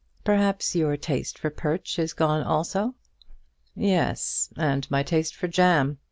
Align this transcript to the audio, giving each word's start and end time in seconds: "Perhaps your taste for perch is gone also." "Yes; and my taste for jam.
"Perhaps 0.23 0.75
your 0.75 0.97
taste 0.97 1.37
for 1.37 1.51
perch 1.51 1.99
is 1.99 2.13
gone 2.13 2.41
also." 2.41 2.95
"Yes; 3.75 4.49
and 4.57 4.89
my 4.89 5.03
taste 5.03 5.35
for 5.35 5.47
jam. 5.47 5.99